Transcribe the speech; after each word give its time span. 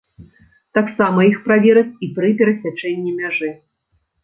Таксама 0.77 1.19
іх 1.31 1.37
правераць 1.47 1.93
і 2.09 2.11
пры 2.17 2.33
перасячэнні 2.41 3.15
мяжы. 3.21 3.49